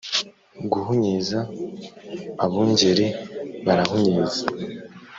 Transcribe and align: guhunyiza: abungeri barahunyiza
guhunyiza: 0.71 1.39
abungeri 2.45 3.05
barahunyiza 3.65 4.43